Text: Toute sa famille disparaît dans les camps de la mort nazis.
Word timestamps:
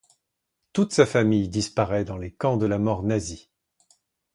Toute 0.73 0.93
sa 0.93 1.05
famille 1.05 1.47
disparaît 1.47 2.03
dans 2.05 2.17
les 2.17 2.33
camps 2.33 2.57
de 2.57 2.65
la 2.65 2.79
mort 2.79 3.03
nazis. 3.03 3.49